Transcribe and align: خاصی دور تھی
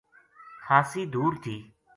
خاصی 0.67 1.01
دور 1.13 1.33
تھی 1.43 1.57